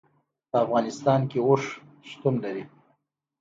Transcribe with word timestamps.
په 0.49 0.57
افغانستان 0.65 1.21
کې 1.29 1.39
اوښ 1.47 1.63
شتون 2.09 2.35
لري. 2.43 2.63